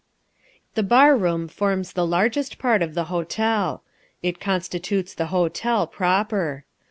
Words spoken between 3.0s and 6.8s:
hotel. It constitutes the hotel proper.